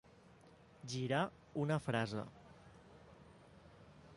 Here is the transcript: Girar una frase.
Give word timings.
Girar 0.93 1.19
una 1.65 1.77
frase. 1.89 2.25